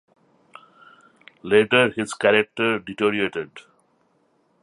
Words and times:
Later 1.43 1.91
his 1.91 2.15
character 2.15 2.79
deteriorated. 2.79 3.51